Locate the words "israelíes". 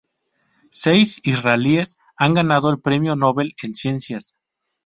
1.21-1.99